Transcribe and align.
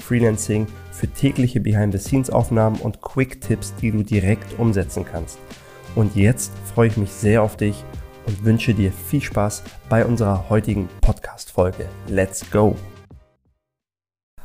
für 0.00 1.06
tägliche 1.06 1.60
Behind-the-Scenes-Aufnahmen 1.60 2.80
und 2.80 3.00
Quick-Tipps, 3.00 3.74
die 3.80 3.90
du 3.90 4.02
direkt 4.02 4.58
umsetzen 4.58 5.04
kannst. 5.04 5.38
Und 5.94 6.16
jetzt 6.16 6.52
freue 6.74 6.88
ich 6.88 6.96
mich 6.96 7.10
sehr 7.10 7.42
auf 7.42 7.56
dich 7.56 7.84
und 8.26 8.44
wünsche 8.44 8.74
dir 8.74 8.92
viel 8.92 9.22
Spaß 9.22 9.62
bei 9.88 10.04
unserer 10.04 10.48
heutigen 10.48 10.88
Podcast-Folge. 11.00 11.86
Let's 12.08 12.48
go! 12.50 12.76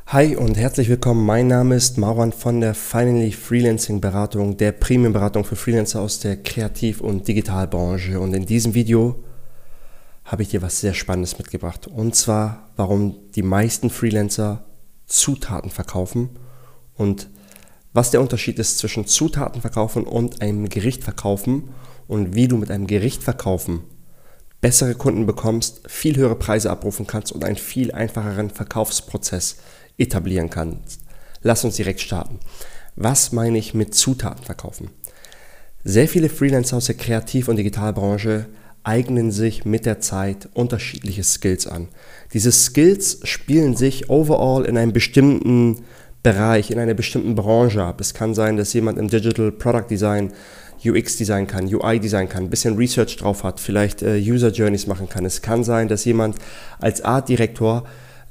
Hi 0.07 0.35
und 0.35 0.55
herzlich 0.55 0.87
willkommen. 0.87 1.25
Mein 1.25 1.47
Name 1.47 1.75
ist 1.75 1.97
Mauran 1.97 2.31
von 2.31 2.61
der 2.61 2.75
Finally 2.75 3.31
Freelancing 3.31 4.01
Beratung, 4.01 4.55
der 4.55 4.71
Premium-Beratung 4.71 5.43
für 5.43 5.55
Freelancer 5.55 5.99
aus 5.99 6.19
der 6.19 6.37
Kreativ- 6.37 7.01
und 7.01 7.27
Digitalbranche. 7.27 8.19
Und 8.19 8.35
in 8.35 8.45
diesem 8.45 8.75
Video 8.75 9.23
habe 10.23 10.43
ich 10.43 10.49
dir 10.49 10.61
was 10.61 10.79
sehr 10.79 10.93
Spannendes 10.93 11.37
mitgebracht. 11.37 11.87
Und 11.87 12.15
zwar, 12.15 12.69
warum 12.75 13.15
die 13.35 13.41
meisten 13.41 13.89
Freelancer 13.89 14.63
Zutaten 15.05 15.71
verkaufen 15.71 16.31
und 16.95 17.29
was 17.93 18.11
der 18.11 18.21
Unterschied 18.21 18.59
ist 18.59 18.77
zwischen 18.77 19.07
Zutaten 19.07 19.61
verkaufen 19.61 20.03
und 20.03 20.41
einem 20.41 20.67
Gericht 20.67 21.03
verkaufen 21.03 21.69
und 22.07 22.35
wie 22.35 22.47
du 22.47 22.57
mit 22.57 22.71
einem 22.71 22.87
Gericht 22.87 23.23
verkaufen 23.23 23.83
bessere 24.65 24.95
Kunden 24.95 25.27
bekommst, 25.27 25.81
viel 25.87 26.17
höhere 26.17 26.35
Preise 26.35 26.71
abrufen 26.71 27.05
kannst 27.05 27.31
und 27.31 27.43
einen 27.43 27.55
viel 27.55 27.91
einfacheren 27.91 28.49
Verkaufsprozess 28.49 29.57
etablieren 29.99 30.49
kannst. 30.49 31.01
Lass 31.43 31.63
uns 31.63 31.75
direkt 31.75 32.01
starten. 32.01 32.39
Was 32.95 33.31
meine 33.31 33.59
ich 33.59 33.75
mit 33.75 33.93
Zutaten 33.93 34.43
verkaufen? 34.43 34.89
Sehr 35.83 36.07
viele 36.07 36.29
Freelancer 36.29 36.77
aus 36.77 36.87
der 36.87 36.95
Kreativ- 36.95 37.47
und 37.47 37.57
Digitalbranche 37.57 38.47
eignen 38.85 39.31
sich 39.31 39.65
mit 39.65 39.85
der 39.85 39.99
Zeit 39.99 40.47
unterschiedliche 40.53 41.23
Skills 41.23 41.67
an. 41.67 41.87
Diese 42.33 42.51
Skills 42.51 43.19
spielen 43.23 43.75
sich 43.75 44.09
overall 44.09 44.65
in 44.65 44.77
einem 44.77 44.93
bestimmten 44.93 45.83
Bereich, 46.23 46.71
in 46.71 46.79
einer 46.79 46.93
bestimmten 46.93 47.35
Branche 47.35 47.83
ab. 47.83 47.99
Es 48.01 48.13
kann 48.13 48.33
sein, 48.33 48.57
dass 48.57 48.73
jemand 48.73 48.97
im 48.97 49.09
Digital 49.09 49.51
Product 49.51 49.89
Design 49.89 50.31
UX 50.83 51.17
Design 51.17 51.47
kann, 51.47 51.73
UI 51.73 51.99
Design 51.99 52.29
kann, 52.29 52.43
ein 52.43 52.49
bisschen 52.49 52.77
Research 52.77 53.17
drauf 53.17 53.43
hat, 53.43 53.59
vielleicht 53.59 54.03
äh, 54.03 54.17
User 54.17 54.49
Journeys 54.49 54.87
machen 54.87 55.09
kann. 55.09 55.25
Es 55.25 55.41
kann 55.41 55.63
sein, 55.63 55.87
dass 55.87 56.05
jemand 56.05 56.37
als 56.79 57.01
Art 57.01 57.29
Direktor 57.29 57.85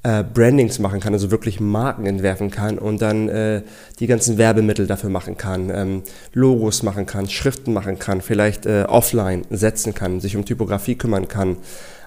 äh, 0.04 0.22
Brandings 0.22 0.78
machen 0.78 1.00
kann, 1.00 1.14
also 1.14 1.30
wirklich 1.30 1.60
Marken 1.60 2.06
entwerfen 2.06 2.50
kann 2.50 2.78
und 2.78 3.00
dann 3.02 3.28
äh, 3.28 3.62
die 3.98 4.06
ganzen 4.06 4.38
Werbemittel 4.38 4.86
dafür 4.86 5.10
machen 5.10 5.36
kann, 5.36 5.70
ähm, 5.74 6.02
Logos 6.34 6.82
machen 6.82 7.06
kann, 7.06 7.28
Schriften 7.28 7.72
machen 7.72 7.98
kann, 7.98 8.20
vielleicht 8.20 8.66
äh, 8.66 8.84
offline 8.86 9.44
setzen 9.50 9.94
kann, 9.94 10.20
sich 10.20 10.36
um 10.36 10.44
Typografie 10.44 10.94
kümmern 10.94 11.26
kann, 11.26 11.56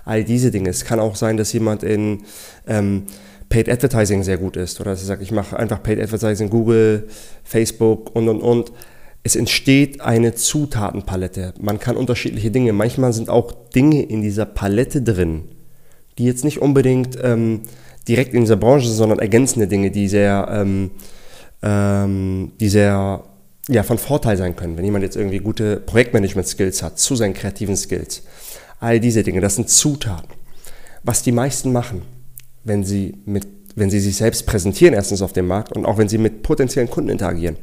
all 0.05 0.23
diese 0.23 0.51
Dinge. 0.51 0.69
Es 0.69 0.85
kann 0.85 0.99
auch 0.99 1.15
sein, 1.15 1.37
dass 1.37 1.51
jemand 1.51 1.83
in 1.83 2.23
ähm, 2.67 3.03
Paid 3.49 3.67
Advertising 3.67 4.23
sehr 4.23 4.37
gut 4.37 4.57
ist 4.57 4.79
oder 4.79 4.91
dass 4.91 5.01
er 5.01 5.07
sagt, 5.07 5.23
ich 5.23 5.31
mache 5.31 5.57
einfach 5.57 5.81
Paid 5.81 5.99
Advertising, 5.99 6.49
Google, 6.49 7.07
Facebook 7.43 8.15
und 8.15 8.29
und 8.29 8.41
und. 8.41 8.71
Es 9.23 9.35
entsteht 9.35 10.01
eine 10.01 10.35
Zutatenpalette. 10.35 11.53
Man 11.59 11.79
kann 11.79 11.97
unterschiedliche 11.97 12.51
Dinge. 12.51 12.73
Manchmal 12.73 13.11
sind 13.11 13.29
auch 13.29 13.51
Dinge 13.73 14.03
in 14.03 14.21
dieser 14.21 14.45
Palette 14.45 15.01
drin, 15.01 15.45
die 16.17 16.25
jetzt 16.25 16.45
nicht 16.45 16.61
unbedingt 16.61 17.17
ähm, 17.21 17.61
direkt 18.07 18.33
in 18.33 18.41
dieser 18.41 18.55
Branche, 18.55 18.87
sondern 18.89 19.19
ergänzende 19.19 19.67
Dinge, 19.67 19.91
die 19.91 20.07
sehr, 20.07 20.47
ähm, 20.51 20.91
ähm, 21.61 22.53
die 22.59 22.69
sehr 22.69 23.23
ja, 23.67 23.83
von 23.83 23.97
Vorteil 23.97 24.37
sein 24.37 24.55
können. 24.55 24.77
Wenn 24.77 24.85
jemand 24.85 25.03
jetzt 25.03 25.17
irgendwie 25.17 25.39
gute 25.39 25.77
Projektmanagement-Skills 25.77 26.83
hat, 26.83 26.99
zu 26.99 27.15
seinen 27.15 27.33
kreativen 27.33 27.75
Skills. 27.75 28.23
All 28.79 28.99
diese 28.99 29.23
Dinge, 29.23 29.41
das 29.41 29.55
sind 29.55 29.69
Zutaten. 29.69 30.29
Was 31.03 31.23
die 31.23 31.31
meisten 31.31 31.71
machen, 31.71 32.03
wenn 32.63 32.83
sie, 32.83 33.17
mit, 33.25 33.47
wenn 33.75 33.89
sie 33.89 33.99
sich 33.99 34.15
selbst 34.17 34.45
präsentieren, 34.45 34.93
erstens 34.93 35.21
auf 35.21 35.33
dem 35.33 35.47
Markt 35.47 35.75
und 35.75 35.85
auch 35.85 35.97
wenn 35.97 36.09
sie 36.09 36.17
mit 36.17 36.43
potenziellen 36.43 36.89
Kunden 36.89 37.09
interagieren. 37.09 37.57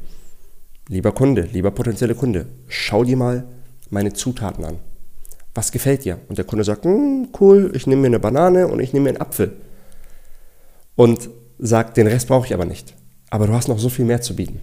Lieber 0.88 1.12
Kunde, 1.12 1.49
lieber 1.53 1.71
potenzielle 1.71 2.15
Kunde, 2.15 2.47
schau 2.69 3.05
dir 3.05 3.16
mal 3.16 3.44
meine 3.88 4.12
Zutaten 4.12 4.65
an. 4.65 4.76
Was 5.55 5.72
gefällt 5.72 6.05
dir? 6.05 6.19
Und 6.28 6.37
der 6.37 6.44
Kunde 6.44 6.65
sagt, 6.65 6.84
hm, 6.84 7.28
cool, 7.41 7.71
ich 7.75 7.87
nehme 7.87 8.03
mir 8.03 8.09
eine 8.09 8.19
Banane 8.19 8.66
und 8.66 8.81
ich 8.81 8.93
nehme 8.93 9.05
mir 9.05 9.11
einen 9.11 9.21
Apfel 9.21 9.56
und 10.97 11.31
sagt, 11.59 11.97
den 11.97 12.06
Rest 12.06 12.28
brauche 12.28 12.47
ich 12.47 12.55
aber 12.55 12.65
nicht. 12.65 12.94
Aber 13.31 13.47
du 13.47 13.53
hast 13.53 13.69
noch 13.69 13.78
so 13.78 13.88
viel 13.88 14.05
mehr 14.05 14.21
zu 14.21 14.37
bieten. 14.37 14.60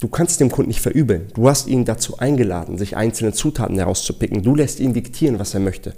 Du 0.00 0.08
kannst 0.08 0.40
dem 0.40 0.50
Kunden 0.50 0.68
nicht 0.68 0.80
verübeln. 0.80 1.28
Du 1.34 1.48
hast 1.48 1.66
ihn 1.66 1.84
dazu 1.84 2.18
eingeladen, 2.18 2.78
sich 2.78 2.96
einzelne 2.96 3.32
Zutaten 3.32 3.76
herauszupicken. 3.76 4.42
Du 4.42 4.54
lässt 4.54 4.80
ihn 4.80 4.94
diktieren, 4.94 5.38
was 5.38 5.52
er 5.52 5.60
möchte. 5.60 5.94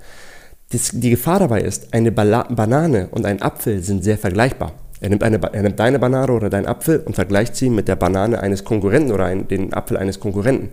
Die 0.72 1.10
Gefahr 1.10 1.38
dabei 1.38 1.60
ist, 1.60 1.94
eine 1.94 2.10
Banane 2.10 3.08
und 3.10 3.26
ein 3.26 3.42
Apfel 3.42 3.82
sind 3.82 4.02
sehr 4.02 4.18
vergleichbar. 4.18 4.72
Er 5.00 5.10
nimmt, 5.10 5.22
eine, 5.22 5.36
er 5.36 5.62
nimmt 5.62 5.78
deine 5.78 5.98
Banane 5.98 6.32
oder 6.32 6.48
deinen 6.48 6.66
Apfel 6.66 7.00
und 7.00 7.14
vergleicht 7.14 7.54
sie 7.56 7.68
mit 7.68 7.88
der 7.88 7.96
Banane 7.96 8.40
eines 8.40 8.64
Konkurrenten 8.64 9.12
oder 9.12 9.26
ein, 9.26 9.48
den 9.48 9.74
Apfel 9.74 9.96
eines 9.96 10.18
Konkurrenten. 10.18 10.70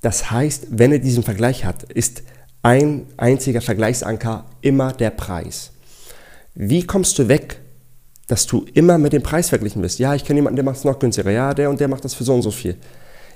Das 0.00 0.30
heißt, 0.30 0.68
wenn 0.70 0.92
er 0.92 0.98
diesen 0.98 1.22
Vergleich 1.22 1.64
hat, 1.64 1.84
ist 1.84 2.22
ein 2.62 3.06
einziger 3.16 3.60
Vergleichsanker 3.60 4.46
immer 4.60 4.92
der 4.92 5.10
Preis. 5.10 5.72
Wie 6.54 6.84
kommst 6.84 7.18
du 7.18 7.28
weg, 7.28 7.60
dass 8.26 8.46
du 8.46 8.64
immer 8.74 8.98
mit 8.98 9.12
dem 9.12 9.22
Preis 9.22 9.48
verglichen 9.48 9.82
bist? 9.82 9.98
Ja, 9.98 10.14
ich 10.14 10.24
kenne 10.24 10.38
jemanden, 10.38 10.56
der 10.56 10.64
macht 10.64 10.76
es 10.76 10.84
noch 10.84 10.98
günstiger. 10.98 11.30
Ja, 11.30 11.54
der 11.54 11.70
und 11.70 11.80
der 11.80 11.88
macht 11.88 12.04
das 12.04 12.14
für 12.14 12.24
so 12.24 12.34
und 12.34 12.42
so 12.42 12.50
viel. 12.50 12.76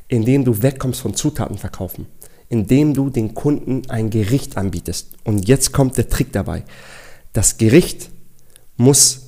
Indem 0.09 0.45
du 0.45 0.63
wegkommst 0.63 1.01
von 1.01 1.15
Zutaten 1.15 1.59
verkaufen. 1.59 2.07
Indem 2.49 2.95
du 2.95 3.11
den 3.11 3.35
Kunden 3.35 3.83
ein 3.89 4.11
Gericht 4.11 4.57
anbietest. 4.57 5.13
Und 5.25 5.49
jetzt 5.49 5.73
kommt 5.73 5.97
der 5.97 6.09
Trick 6.09 6.33
dabei. 6.33 6.65
Das 7.33 7.57
Gericht 7.57 8.11
muss 8.77 9.25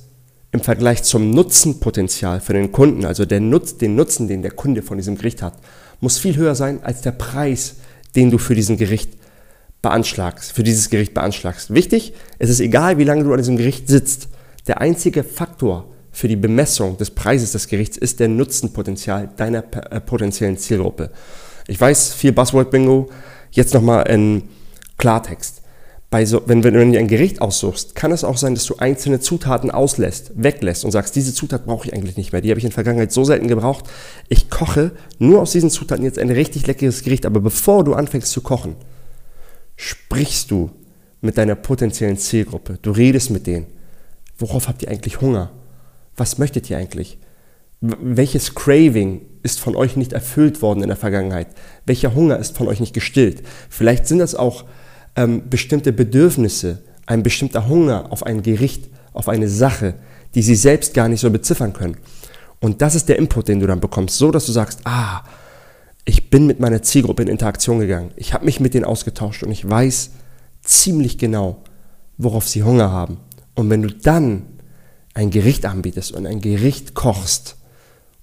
im 0.51 0.61
Vergleich 0.61 1.03
zum 1.03 1.31
Nutzenpotenzial 1.31 2.39
für 2.39 2.53
den 2.53 2.71
Kunden, 2.71 3.05
also 3.05 3.25
der 3.25 3.39
Nutz, 3.39 3.77
den 3.77 3.95
Nutzen, 3.95 4.27
den 4.27 4.41
der 4.41 4.51
Kunde 4.51 4.81
von 4.81 4.97
diesem 4.97 5.17
Gericht 5.17 5.41
hat, 5.41 5.57
muss 5.99 6.17
viel 6.17 6.37
höher 6.37 6.55
sein 6.55 6.83
als 6.83 7.01
der 7.01 7.11
Preis, 7.11 7.75
den 8.15 8.31
du 8.31 8.37
für 8.37 8.55
diesen 8.55 8.77
Gericht 8.77 9.16
beanschlagst, 9.87 10.51
für 10.51 10.63
dieses 10.63 10.89
Gericht 10.89 11.13
beanschlagst. 11.13 11.73
Wichtig, 11.73 12.13
es 12.39 12.49
ist 12.49 12.59
egal, 12.59 12.97
wie 12.97 13.05
lange 13.05 13.23
du 13.23 13.31
an 13.31 13.37
diesem 13.37 13.55
Gericht 13.55 13.87
sitzt. 13.87 14.27
Der 14.67 14.81
einzige 14.81 15.23
Faktor 15.23 15.85
für 16.11 16.27
die 16.27 16.35
Bemessung 16.35 16.97
des 16.97 17.11
Preises 17.11 17.53
des 17.53 17.69
Gerichts 17.69 17.95
ist 17.95 18.19
der 18.19 18.27
Nutzenpotenzial 18.27 19.29
deiner 19.37 19.63
äh, 19.89 20.01
potenziellen 20.01 20.57
Zielgruppe. 20.57 21.11
Ich 21.67 21.79
weiß, 21.79 22.13
viel 22.13 22.33
Buzzword-Bingo. 22.33 23.09
Jetzt 23.51 23.73
nochmal 23.73 24.09
in 24.09 24.43
Klartext. 24.97 25.61
So, 26.23 26.41
wenn, 26.45 26.63
wenn, 26.63 26.73
du 26.73 26.81
ein 26.81 27.07
Gericht 27.07 27.41
aussuchst, 27.41 27.95
kann 27.95 28.11
es 28.11 28.23
auch 28.23 28.37
sein, 28.37 28.55
dass 28.55 28.65
du 28.65 28.77
einzelne 28.77 29.19
Zutaten 29.19 29.71
auslässt, 29.71 30.31
weglässt 30.35 30.83
und 30.85 30.91
sagst, 30.91 31.15
diese 31.15 31.33
Zutat 31.33 31.65
brauche 31.65 31.87
ich 31.87 31.93
eigentlich 31.93 32.17
nicht 32.17 32.31
mehr. 32.31 32.41
Die 32.41 32.49
habe 32.49 32.59
ich 32.59 32.63
in 32.63 32.69
der 32.69 32.75
Vergangenheit 32.75 33.11
so 33.11 33.23
selten 33.23 33.47
gebraucht. 33.47 33.85
Ich 34.27 34.49
koche 34.49 34.91
nur 35.19 35.41
aus 35.41 35.51
diesen 35.51 35.69
Zutaten 35.69 36.03
jetzt 36.03 36.19
ein 36.19 36.29
richtig 36.29 36.65
leckeres 36.67 37.03
Gericht. 37.03 37.25
Aber 37.25 37.39
bevor 37.39 37.83
du 37.83 37.93
anfängst 37.93 38.31
zu 38.31 38.41
kochen, 38.41 38.75
sprichst 39.77 40.51
du 40.51 40.71
mit 41.21 41.37
deiner 41.37 41.55
potenziellen 41.55 42.17
Zielgruppe. 42.17 42.79
Du 42.81 42.91
redest 42.91 43.29
mit 43.29 43.47
denen. 43.47 43.67
Worauf 44.37 44.67
habt 44.67 44.83
ihr 44.83 44.89
eigentlich 44.89 45.21
Hunger? 45.21 45.51
Was 46.15 46.37
möchtet 46.37 46.69
ihr 46.69 46.77
eigentlich? 46.77 47.17
Welches 47.79 48.55
Craving 48.55 49.21
ist 49.43 49.59
von 49.59 49.75
euch 49.75 49.95
nicht 49.95 50.13
erfüllt 50.13 50.61
worden 50.61 50.81
in 50.81 50.87
der 50.87 50.97
Vergangenheit? 50.97 51.47
Welcher 51.85 52.13
Hunger 52.13 52.37
ist 52.37 52.57
von 52.57 52.67
euch 52.67 52.79
nicht 52.79 52.93
gestillt? 52.93 53.43
Vielleicht 53.69 54.07
sind 54.07 54.19
das 54.19 54.35
auch 54.35 54.65
ähm, 55.15 55.49
bestimmte 55.49 55.93
Bedürfnisse, 55.93 56.83
ein 57.05 57.23
bestimmter 57.23 57.67
Hunger 57.67 58.11
auf 58.11 58.23
ein 58.23 58.41
Gericht, 58.41 58.89
auf 59.13 59.29
eine 59.29 59.47
Sache, 59.47 59.93
die 60.35 60.41
sie 60.41 60.55
selbst 60.55 60.93
gar 60.93 61.07
nicht 61.07 61.21
so 61.21 61.29
beziffern 61.29 61.73
können. 61.73 61.97
Und 62.59 62.81
das 62.81 62.95
ist 62.95 63.09
der 63.09 63.17
Input, 63.17 63.47
den 63.47 63.59
du 63.59 63.67
dann 63.67 63.79
bekommst, 63.79 64.17
so 64.17 64.31
dass 64.31 64.47
du 64.47 64.51
sagst, 64.51 64.81
ah, 64.85 65.23
ich 66.07 66.29
bin 66.29 66.47
mit 66.47 66.61
meiner 66.61 66.81
Zielgruppe 66.81 67.21
in 67.21 67.27
Interaktion 67.27 67.79
gegangen. 67.79 68.11
Ich 68.15 68.33
habe 68.33 68.45
mich 68.45 68.61
mit 68.61 68.73
denen 68.73 68.85
ausgetauscht 68.85 69.43
und 69.43 69.51
ich 69.51 69.69
weiß 69.69 70.11
ziemlich 70.61 71.17
genau, 71.17 71.63
worauf 72.17 72.47
sie 72.47 72.63
Hunger 72.63 72.91
haben. 72.91 73.17
Und 73.55 73.69
wenn 73.69 73.81
du 73.81 73.89
dann 73.89 74.43
ein 75.13 75.31
Gericht 75.31 75.65
anbietest 75.65 76.13
und 76.13 76.25
ein 76.25 76.39
Gericht 76.39 76.93
kochst 76.93 77.57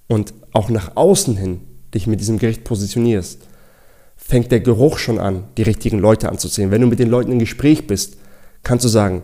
und 0.07 0.33
auch 0.51 0.69
nach 0.69 0.95
außen 0.95 1.37
hin 1.37 1.61
dich 1.93 2.07
mit 2.07 2.19
diesem 2.19 2.39
Gericht 2.39 2.63
positionierst, 2.63 3.43
fängt 4.17 4.51
der 4.51 4.61
Geruch 4.61 4.97
schon 4.97 5.19
an, 5.19 5.43
die 5.57 5.63
richtigen 5.63 5.99
Leute 5.99 6.29
anzuziehen. 6.29 6.71
Wenn 6.71 6.81
du 6.81 6.87
mit 6.87 6.97
den 6.97 7.09
Leuten 7.09 7.33
im 7.33 7.39
Gespräch 7.39 7.85
bist, 7.85 8.17
kannst 8.63 8.83
du 8.83 8.89
sagen, 8.89 9.21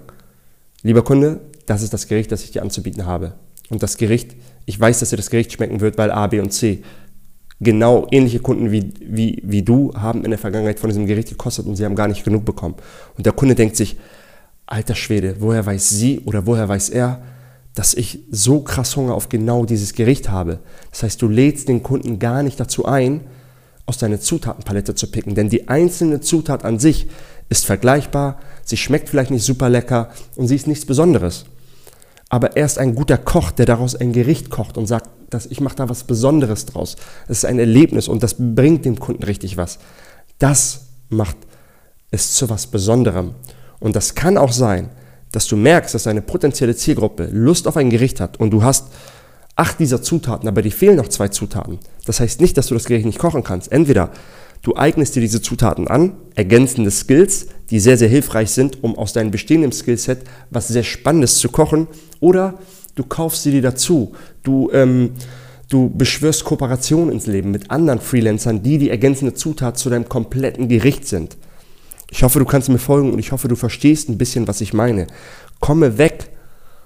lieber 0.83 1.03
Kunde, 1.03 1.41
das 1.65 1.81
ist 1.81 1.93
das 1.93 2.07
Gericht, 2.07 2.31
das 2.31 2.43
ich 2.43 2.51
dir 2.51 2.61
anzubieten 2.61 3.07
habe. 3.07 3.33
und 3.69 3.81
das 3.81 3.97
Gericht, 3.97 4.35
ich 4.65 4.79
weiß, 4.79 4.99
dass 4.99 5.09
dir 5.09 5.17
das 5.17 5.29
Gericht 5.29 5.53
schmecken 5.53 5.79
wird, 5.79 5.97
weil 5.97 6.11
A, 6.11 6.27
B 6.27 6.39
und 6.39 6.51
C. 6.51 6.83
Genau 7.63 8.07
ähnliche 8.11 8.39
Kunden 8.39 8.71
wie, 8.71 8.91
wie, 8.99 9.41
wie 9.45 9.61
du 9.61 9.93
haben 9.93 10.25
in 10.25 10.31
der 10.31 10.39
Vergangenheit 10.39 10.79
von 10.79 10.89
diesem 10.89 11.05
Gericht 11.05 11.29
gekostet 11.29 11.67
und 11.67 11.75
sie 11.75 11.85
haben 11.85 11.95
gar 11.95 12.07
nicht 12.07 12.23
genug 12.23 12.43
bekommen. 12.43 12.75
Und 13.15 13.25
der 13.25 13.33
Kunde 13.33 13.55
denkt 13.55 13.77
sich, 13.77 13.97
alter 14.65 14.95
Schwede, 14.95 15.35
woher 15.39 15.65
weiß 15.65 15.89
sie 15.89 16.21
oder 16.25 16.45
woher 16.47 16.67
weiß 16.67 16.89
er, 16.89 17.21
dass 17.75 17.93
ich 17.93 18.19
so 18.31 18.61
krass 18.61 18.95
Hunger 18.95 19.13
auf 19.13 19.29
genau 19.29 19.65
dieses 19.65 19.93
Gericht 19.93 20.29
habe. 20.29 20.59
Das 20.89 21.03
heißt, 21.03 21.21
du 21.21 21.27
lädst 21.27 21.69
den 21.69 21.83
Kunden 21.83 22.19
gar 22.19 22.43
nicht 22.43 22.59
dazu 22.59 22.85
ein, 22.85 23.21
aus 23.85 23.97
deiner 23.97 24.19
Zutatenpalette 24.19 24.95
zu 24.95 25.07
picken, 25.11 25.35
denn 25.35 25.49
die 25.49 25.67
einzelne 25.67 26.21
Zutat 26.21 26.65
an 26.65 26.79
sich 26.79 27.07
ist 27.49 27.65
vergleichbar, 27.65 28.39
sie 28.63 28.77
schmeckt 28.77 29.09
vielleicht 29.09 29.31
nicht 29.31 29.43
super 29.43 29.69
lecker 29.69 30.09
und 30.35 30.47
sie 30.47 30.55
ist 30.55 30.67
nichts 30.67 30.85
Besonderes. 30.85 31.45
Aber 32.29 32.55
er 32.55 32.65
ist 32.65 32.77
ein 32.77 32.95
guter 32.95 33.17
Koch, 33.17 33.51
der 33.51 33.65
daraus 33.65 33.95
ein 33.95 34.13
Gericht 34.13 34.49
kocht 34.49 34.77
und 34.77 34.87
sagt, 34.87 35.09
dass 35.31 35.47
ich 35.47 35.61
mache 35.61 35.75
da 35.75 35.89
was 35.89 36.03
Besonderes 36.03 36.67
draus. 36.67 36.95
Es 37.27 37.39
ist 37.39 37.45
ein 37.45 37.57
Erlebnis 37.57 38.07
und 38.07 38.21
das 38.21 38.35
bringt 38.37 38.85
dem 38.85 38.99
Kunden 38.99 39.23
richtig 39.23 39.57
was. 39.57 39.79
Das 40.37 40.81
macht 41.09 41.37
es 42.11 42.33
zu 42.33 42.49
was 42.49 42.67
Besonderem. 42.67 43.33
Und 43.79 43.95
das 43.95 44.13
kann 44.13 44.37
auch 44.37 44.51
sein, 44.51 44.89
dass 45.31 45.47
du 45.47 45.55
merkst, 45.55 45.95
dass 45.95 46.03
deine 46.03 46.21
potenzielle 46.21 46.75
Zielgruppe 46.75 47.29
Lust 47.31 47.67
auf 47.67 47.77
ein 47.77 47.89
Gericht 47.89 48.19
hat 48.19 48.39
und 48.39 48.51
du 48.51 48.63
hast 48.63 48.87
acht 49.55 49.79
dieser 49.79 50.01
Zutaten, 50.01 50.47
aber 50.47 50.61
dir 50.61 50.71
fehlen 50.71 50.97
noch 50.97 51.07
zwei 51.07 51.29
Zutaten. 51.29 51.79
Das 52.05 52.19
heißt 52.19 52.41
nicht, 52.41 52.57
dass 52.57 52.67
du 52.67 52.73
das 52.73 52.85
Gericht 52.85 53.05
nicht 53.05 53.19
kochen 53.19 53.43
kannst. 53.43 53.71
Entweder 53.71 54.11
du 54.61 54.75
eignest 54.75 55.15
dir 55.15 55.21
diese 55.21 55.41
Zutaten 55.41 55.87
an, 55.87 56.13
ergänzende 56.35 56.91
Skills, 56.91 57.47
die 57.69 57.79
sehr, 57.79 57.97
sehr 57.97 58.09
hilfreich 58.09 58.51
sind, 58.51 58.83
um 58.83 58.97
aus 58.97 59.13
deinem 59.13 59.31
bestehenden 59.31 59.71
Skillset 59.71 60.19
was 60.49 60.67
sehr 60.67 60.83
Spannendes 60.83 61.37
zu 61.37 61.49
kochen, 61.49 61.87
oder 62.19 62.59
du 62.95 63.03
kaufst 63.03 63.43
sie 63.43 63.51
dir 63.51 63.61
dazu. 63.61 64.13
Du, 64.43 64.69
ähm, 64.71 65.11
du 65.69 65.89
beschwörst 65.89 66.43
Kooperation 66.43 67.11
ins 67.11 67.27
Leben 67.27 67.51
mit 67.51 67.71
anderen 67.71 67.99
Freelancern, 67.99 68.63
die 68.63 68.77
die 68.77 68.89
ergänzende 68.89 69.33
Zutat 69.33 69.77
zu 69.77 69.89
deinem 69.89 70.09
kompletten 70.09 70.67
Gericht 70.67 71.07
sind. 71.07 71.37
Ich 72.09 72.23
hoffe, 72.23 72.39
du 72.39 72.45
kannst 72.45 72.69
mir 72.69 72.77
folgen 72.77 73.13
und 73.13 73.19
ich 73.19 73.31
hoffe, 73.31 73.47
du 73.47 73.55
verstehst 73.55 74.09
ein 74.09 74.17
bisschen, 74.17 74.47
was 74.47 74.61
ich 74.61 74.73
meine. 74.73 75.07
Komme 75.59 75.97
weg 75.97 76.29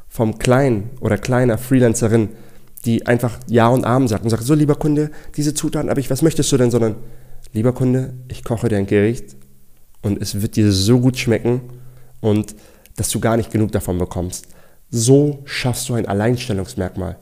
vom 0.07 0.37
kleinen 0.37 0.91
oder 1.01 1.17
kleiner 1.17 1.57
Freelancerin, 1.57 2.29
die 2.85 3.07
einfach 3.07 3.39
Ja 3.47 3.67
und 3.69 3.85
Amen 3.85 4.07
sagt 4.07 4.23
und 4.23 4.29
sagt, 4.29 4.43
so 4.43 4.53
lieber 4.53 4.75
Kunde, 4.75 5.09
diese 5.35 5.55
Zutaten 5.55 5.89
habe 5.89 5.99
ich, 5.99 6.11
was 6.11 6.21
möchtest 6.21 6.51
du 6.51 6.57
denn? 6.57 6.69
Sondern, 6.69 6.95
lieber 7.53 7.73
Kunde, 7.73 8.13
ich 8.27 8.43
koche 8.43 8.69
dir 8.69 8.77
ein 8.77 8.85
Gericht 8.85 9.35
und 10.03 10.21
es 10.21 10.41
wird 10.41 10.55
dir 10.55 10.71
so 10.71 10.99
gut 10.99 11.17
schmecken 11.17 11.61
und 12.21 12.55
dass 12.95 13.09
du 13.09 13.19
gar 13.19 13.35
nicht 13.35 13.51
genug 13.51 13.71
davon 13.71 13.97
bekommst. 13.97 14.47
So 14.89 15.39
schaffst 15.45 15.89
du 15.89 15.93
ein 15.95 16.07
Alleinstellungsmerkmal. 16.07 17.17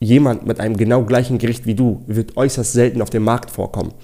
Jemand 0.00 0.46
mit 0.46 0.60
einem 0.60 0.76
genau 0.76 1.04
gleichen 1.04 1.38
Gericht 1.38 1.66
wie 1.66 1.74
du 1.74 2.02
wird 2.06 2.36
äußerst 2.36 2.72
selten 2.72 3.00
auf 3.02 3.10
dem 3.10 3.24
Markt 3.24 3.50
vorkommen. 3.50 3.94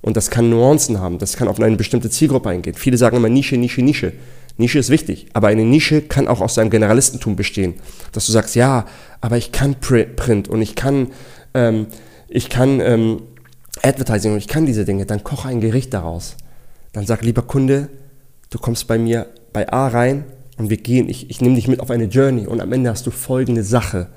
Und 0.00 0.16
das 0.16 0.30
kann 0.30 0.50
Nuancen 0.50 1.00
haben, 1.00 1.18
das 1.18 1.36
kann 1.36 1.48
auf 1.48 1.60
eine 1.60 1.76
bestimmte 1.76 2.10
Zielgruppe 2.10 2.50
eingehen. 2.50 2.74
Viele 2.74 2.96
sagen 2.96 3.16
immer 3.16 3.28
Nische, 3.28 3.56
Nische, 3.56 3.82
Nische. 3.82 4.12
Nische 4.56 4.78
ist 4.78 4.90
wichtig, 4.90 5.28
aber 5.34 5.48
eine 5.48 5.64
Nische 5.64 6.02
kann 6.02 6.28
auch 6.28 6.40
aus 6.40 6.54
deinem 6.54 6.70
Generalistentum 6.70 7.36
bestehen. 7.36 7.74
Dass 8.12 8.26
du 8.26 8.32
sagst, 8.32 8.56
ja, 8.56 8.86
aber 9.20 9.36
ich 9.36 9.52
kann 9.52 9.76
Print 9.80 10.48
und 10.48 10.62
ich 10.62 10.74
kann, 10.74 11.08
ähm, 11.54 11.86
ich 12.28 12.48
kann 12.48 12.80
ähm, 12.80 13.22
Advertising 13.82 14.32
und 14.32 14.38
ich 14.38 14.48
kann 14.48 14.66
diese 14.66 14.84
Dinge, 14.84 15.06
dann 15.06 15.22
koche 15.22 15.48
ein 15.48 15.60
Gericht 15.60 15.94
daraus. 15.94 16.36
Dann 16.92 17.06
sag, 17.06 17.22
lieber 17.22 17.42
Kunde, 17.42 17.88
du 18.50 18.58
kommst 18.58 18.88
bei 18.88 18.98
mir 18.98 19.26
bei 19.52 19.72
A 19.72 19.88
rein 19.88 20.24
und 20.58 20.70
wir 20.70 20.76
gehen, 20.76 21.08
ich, 21.08 21.30
ich 21.30 21.40
nehme 21.40 21.54
dich 21.54 21.68
mit 21.68 21.80
auf 21.80 21.90
eine 21.90 22.04
Journey 22.04 22.46
und 22.46 22.60
am 22.60 22.72
Ende 22.72 22.90
hast 22.90 23.06
du 23.06 23.10
folgende 23.10 23.62
Sache. 23.62 24.08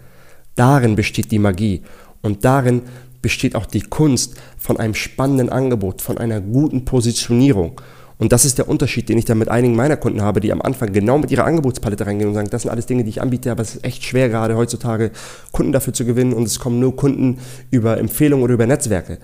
Darin 0.55 0.95
besteht 0.95 1.31
die 1.31 1.39
Magie 1.39 1.83
und 2.21 2.43
darin 2.43 2.81
besteht 3.21 3.55
auch 3.55 3.65
die 3.65 3.81
Kunst 3.81 4.35
von 4.57 4.77
einem 4.77 4.95
spannenden 4.95 5.49
Angebot, 5.49 6.01
von 6.01 6.17
einer 6.17 6.41
guten 6.41 6.83
Positionierung. 6.83 7.79
Und 8.17 8.31
das 8.31 8.45
ist 8.45 8.57
der 8.57 8.67
Unterschied, 8.67 9.09
den 9.09 9.17
ich 9.17 9.25
da 9.25 9.33
mit 9.33 9.49
einigen 9.49 9.75
meiner 9.75 9.97
Kunden 9.97 10.21
habe, 10.21 10.41
die 10.41 10.51
am 10.51 10.61
Anfang 10.61 10.93
genau 10.93 11.17
mit 11.17 11.31
ihrer 11.31 11.45
Angebotspalette 11.45 12.05
reingehen 12.05 12.29
und 12.29 12.35
sagen, 12.35 12.49
das 12.51 12.63
sind 12.63 12.71
alles 12.71 12.85
Dinge, 12.85 13.03
die 13.03 13.09
ich 13.09 13.21
anbiete, 13.21 13.51
aber 13.51 13.63
es 13.63 13.75
ist 13.75 13.83
echt 13.83 14.03
schwer 14.03 14.29
gerade 14.29 14.55
heutzutage 14.55 15.11
Kunden 15.51 15.71
dafür 15.71 15.93
zu 15.93 16.05
gewinnen 16.05 16.33
und 16.33 16.43
es 16.43 16.59
kommen 16.59 16.79
nur 16.79 16.95
Kunden 16.95 17.39
über 17.71 17.97
Empfehlungen 17.97 18.43
oder 18.43 18.53
über 18.53 18.67
Netzwerke. 18.67 19.17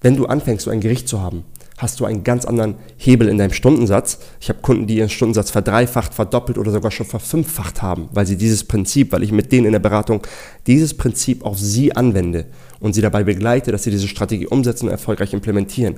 Wenn 0.00 0.16
du 0.16 0.26
anfängst, 0.26 0.64
so 0.64 0.70
ein 0.70 0.80
Gericht 0.80 1.08
zu 1.08 1.20
haben, 1.20 1.44
hast 1.78 1.98
du 1.98 2.04
einen 2.04 2.22
ganz 2.22 2.44
anderen 2.44 2.76
Hebel 2.96 3.28
in 3.28 3.38
deinem 3.38 3.52
Stundensatz. 3.52 4.18
Ich 4.40 4.48
habe 4.48 4.60
Kunden, 4.60 4.86
die 4.86 4.96
ihren 4.96 5.08
Stundensatz 5.08 5.50
verdreifacht, 5.50 6.14
verdoppelt 6.14 6.56
oder 6.58 6.70
sogar 6.70 6.90
schon 6.90 7.06
verfünffacht 7.06 7.82
haben, 7.82 8.08
weil 8.12 8.26
sie 8.26 8.36
dieses 8.36 8.64
Prinzip, 8.64 9.12
weil 9.12 9.22
ich 9.22 9.32
mit 9.32 9.50
denen 9.50 9.66
in 9.66 9.72
der 9.72 9.80
Beratung 9.80 10.22
dieses 10.66 10.96
Prinzip 10.96 11.44
auf 11.44 11.58
sie 11.58 11.94
anwende 11.94 12.46
und 12.80 12.92
sie 12.92 13.00
dabei 13.00 13.24
begleite, 13.24 13.72
dass 13.72 13.82
sie 13.82 13.90
diese 13.90 14.08
Strategie 14.08 14.46
umsetzen 14.46 14.86
und 14.86 14.92
erfolgreich 14.92 15.32
implementieren. 15.32 15.96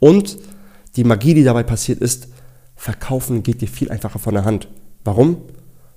Und 0.00 0.38
die 0.96 1.04
Magie, 1.04 1.34
die 1.34 1.44
dabei 1.44 1.62
passiert 1.62 2.00
ist, 2.00 2.28
verkaufen 2.74 3.42
geht 3.42 3.60
dir 3.60 3.68
viel 3.68 3.90
einfacher 3.90 4.18
von 4.18 4.34
der 4.34 4.44
Hand. 4.44 4.68
Warum? 5.04 5.38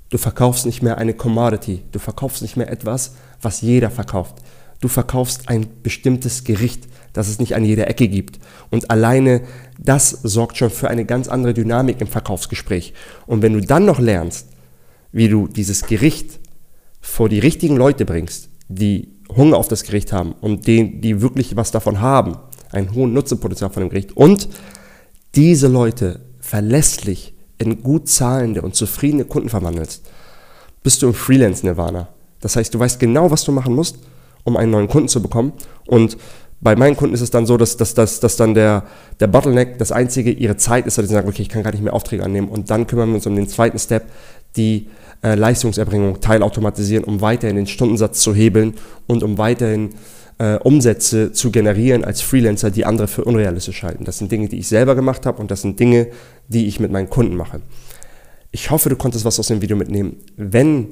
Du 0.10 0.20
verkaufst 0.20 0.68
nicht 0.68 0.84
mehr 0.84 1.00
eine 1.00 1.16
Commodity, 1.16 1.82
du 1.92 1.98
verkaufst 1.98 2.44
nicht 2.44 2.58
mehr 2.58 2.72
etwas, 2.72 3.16
was 3.42 3.62
jeder 3.62 3.90
verkauft. 3.90 4.36
Du 4.86 4.90
verkaufst 4.90 5.50
ein 5.50 5.66
bestimmtes 5.82 6.44
Gericht, 6.44 6.88
das 7.12 7.28
es 7.28 7.40
nicht 7.40 7.56
an 7.56 7.66
jeder 7.66 7.90
Ecke 7.90 8.08
gibt. 8.08 8.38
Und 8.70 8.92
alleine 8.92 9.42
das 9.80 10.12
sorgt 10.12 10.58
schon 10.58 10.70
für 10.70 10.92
eine 10.92 11.06
ganz 11.06 11.28
andere 11.28 11.56
Dynamik 11.56 12.02
im 12.02 12.08
Verkaufsgespräch. 12.08 12.94
Und 13.26 13.42
wenn 13.42 13.54
du 13.54 13.62
dann 13.62 13.86
noch 13.86 13.98
lernst, 13.98 14.50
wie 15.12 15.28
du 15.28 15.48
dieses 15.48 15.88
Gericht 15.88 16.40
vor 17.02 17.30
die 17.30 17.40
richtigen 17.40 17.76
Leute 17.76 18.06
bringst, 18.06 18.50
die 18.68 19.10
Hunger 19.36 19.58
auf 19.58 19.68
das 19.68 19.82
Gericht 19.82 20.14
haben 20.14 20.34
und 20.34 20.68
die, 20.68 21.02
die 21.02 21.20
wirklich 21.20 21.56
was 21.56 21.72
davon 21.72 22.00
haben, 22.00 22.38
einen 22.72 22.94
hohen 22.94 23.12
Nutzenpotenzial 23.12 23.72
von 23.72 23.82
dem 23.82 23.90
Gericht 23.90 24.16
und 24.16 24.50
diese 25.34 25.68
Leute 25.68 26.20
verlässlich 26.42 27.34
in 27.58 27.82
gut 27.82 28.08
zahlende 28.08 28.62
und 28.62 28.76
zufriedene 28.76 29.26
Kunden 29.26 29.50
verwandelst, 29.50 30.06
bist 30.84 31.02
du 31.02 31.08
im 31.08 31.16
Freelance-Nirvana. 31.16 32.10
Das 32.40 32.56
heißt, 32.56 32.72
du 32.72 32.78
weißt 32.78 33.00
genau, 33.00 33.32
was 33.32 33.44
du 33.46 33.52
machen 33.52 33.74
musst, 33.74 33.98
um 34.46 34.56
einen 34.56 34.72
neuen 34.72 34.88
Kunden 34.88 35.10
zu 35.10 35.22
bekommen 35.22 35.52
und 35.88 36.18
bei 36.62 36.76
meinen 36.76 36.96
Kunden 36.96 37.14
ist 37.14 37.22
es 37.22 37.30
dann 37.30 37.46
so, 37.46 37.58
dass, 37.58 37.78
dass, 37.78 37.94
dass, 37.94 38.20
dass 38.20 38.38
dann 38.38 38.56
der, 38.56 38.86
der 39.20 39.28
Bottleneck, 39.28 39.78
das 39.78 39.92
einzige, 39.92 40.32
ihre 40.32 40.58
Zeit 40.58 40.88
ist, 40.88 40.98
dass 40.98 41.08
sie 41.08 41.14
sagen, 41.14 41.28
okay, 41.28 41.44
ich 41.44 41.50
kann 41.50 41.62
gar 41.62 41.72
nicht 41.72 41.84
mehr 41.84 41.94
Aufträge 41.94 42.24
annehmen. 42.24 42.48
Und 42.48 42.72
dann 42.72 42.88
kümmern 42.88 43.10
wir 43.10 43.16
uns 43.16 43.28
um 43.28 43.36
den 43.36 43.48
zweiten 43.48 43.78
Step, 43.78 44.10
die 44.56 44.88
äh, 45.22 45.36
Leistungserbringung 45.36 46.22
teilautomatisieren, 46.22 47.04
um 47.04 47.22
weiterhin 47.22 47.56
den 47.58 47.68
Stundensatz 47.68 48.20
zu 48.22 48.34
hebeln 48.34 48.74
und 49.06 49.22
um 49.22 49.38
weiterhin 49.38 49.92
äh, 50.40 50.56
Umsätze 50.58 51.32
zu 51.32 51.52
generieren 51.52 52.04
als 52.04 52.22
Freelancer, 52.22 52.72
die 52.72 52.86
andere 52.86 53.08
für 53.08 53.26
unrealistisch 53.26 53.84
halten. 53.84 54.06
Das 54.06 54.18
sind 54.18 54.32
Dinge, 54.32 54.48
die 54.48 54.58
ich 54.58 54.68
selber 54.68 54.96
gemacht 54.96 55.26
habe 55.26 55.42
und 55.42 55.52
das 55.52 55.62
sind 55.62 55.80
Dinge, 55.80 56.08
die 56.48 56.68
ich 56.68 56.80
mit 56.80 56.92
meinen 56.92 57.10
Kunden 57.10 57.36
mache. 57.36 57.62
Ich 58.52 58.72
hoffe, 58.72 58.90
du 58.90 58.96
konntest 58.96 59.26
was 59.26 59.40
aus 59.40 59.48
dem 59.48 59.62
Video 59.62 59.78
mitnehmen. 59.78 60.18
Wenn 60.36 60.88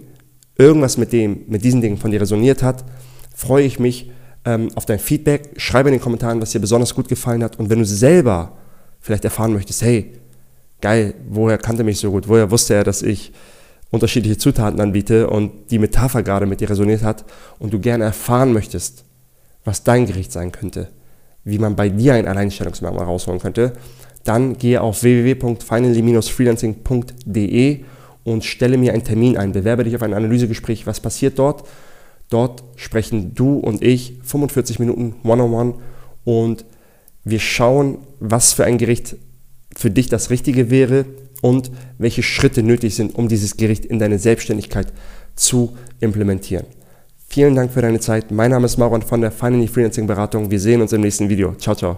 irgendwas 0.57 0.97
mit 0.97 1.13
dem, 1.13 1.45
mit 1.47 1.63
diesen 1.63 1.81
Dingen 1.81 1.97
von 1.97 2.11
dir 2.11 2.21
resoniert 2.21 2.61
hat, 2.61 2.83
freue 3.33 3.65
ich 3.65 3.79
mich 3.79 4.09
ähm, 4.45 4.69
auf 4.75 4.85
dein 4.85 4.99
Feedback. 4.99 5.51
Schreibe 5.57 5.89
in 5.89 5.93
den 5.93 6.01
Kommentaren, 6.01 6.41
was 6.41 6.51
dir 6.51 6.59
besonders 6.59 6.93
gut 6.95 7.07
gefallen 7.07 7.43
hat. 7.43 7.59
Und 7.59 7.69
wenn 7.69 7.79
du 7.79 7.85
selber 7.85 8.53
vielleicht 8.99 9.25
erfahren 9.25 9.53
möchtest, 9.53 9.81
hey, 9.81 10.13
geil, 10.81 11.15
woher 11.29 11.57
kannte 11.57 11.83
mich 11.83 11.99
so 11.99 12.11
gut? 12.11 12.27
Woher 12.27 12.51
wusste 12.51 12.75
er, 12.75 12.83
dass 12.83 13.01
ich 13.01 13.31
unterschiedliche 13.91 14.37
Zutaten 14.37 14.81
anbiete 14.81 15.29
und 15.29 15.51
die 15.69 15.79
Metapher 15.79 16.23
gerade 16.23 16.45
mit 16.45 16.61
dir 16.61 16.69
resoniert 16.69 17.03
hat 17.03 17.25
und 17.59 17.73
du 17.73 17.79
gerne 17.79 18.05
erfahren 18.05 18.51
möchtest, 18.51 19.05
was 19.65 19.83
dein 19.83 20.07
Gericht 20.07 20.31
sein 20.31 20.51
könnte, 20.51 20.87
wie 21.43 21.59
man 21.59 21.75
bei 21.75 21.89
dir 21.89 22.15
ein 22.15 22.27
Alleinstellungsmerkmal 22.27 23.05
rausholen 23.05 23.39
könnte, 23.39 23.73
dann 24.23 24.57
gehe 24.57 24.81
auf 24.81 25.03
www.finally-freelancing.de 25.03 27.83
und 28.23 28.43
stelle 28.43 28.77
mir 28.77 28.93
einen 28.93 29.03
Termin 29.03 29.37
ein. 29.37 29.51
Bewerbe 29.51 29.83
dich 29.83 29.95
auf 29.95 30.01
ein 30.01 30.13
Analysegespräch. 30.13 30.87
Was 30.87 30.99
passiert 30.99 31.37
dort? 31.37 31.63
Dort 32.29 32.63
sprechen 32.75 33.33
du 33.35 33.57
und 33.57 33.83
ich 33.83 34.19
45 34.23 34.79
Minuten 34.79 35.15
One-on-One 35.23 35.71
-on 35.71 35.73
-one 35.73 35.79
und 36.23 36.65
wir 37.23 37.39
schauen, 37.39 37.99
was 38.19 38.53
für 38.53 38.65
ein 38.65 38.77
Gericht 38.77 39.15
für 39.75 39.91
dich 39.91 40.09
das 40.09 40.29
Richtige 40.29 40.69
wäre 40.69 41.05
und 41.41 41.71
welche 41.97 42.23
Schritte 42.23 42.63
nötig 42.63 42.95
sind, 42.95 43.15
um 43.15 43.27
dieses 43.27 43.57
Gericht 43.57 43.85
in 43.85 43.99
deine 43.99 44.19
Selbstständigkeit 44.19 44.87
zu 45.35 45.75
implementieren. 45.99 46.65
Vielen 47.27 47.55
Dank 47.55 47.71
für 47.71 47.81
deine 47.81 47.99
Zeit. 47.99 48.31
Mein 48.31 48.51
Name 48.51 48.65
ist 48.65 48.77
Maron 48.77 49.01
von 49.01 49.21
der 49.21 49.31
Finally 49.31 49.67
Freelancing 49.67 50.05
Beratung. 50.05 50.51
Wir 50.51 50.59
sehen 50.59 50.81
uns 50.81 50.93
im 50.93 51.01
nächsten 51.01 51.29
Video. 51.29 51.55
Ciao, 51.55 51.75
ciao. 51.75 51.97